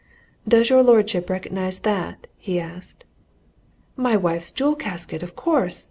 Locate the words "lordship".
0.81-1.29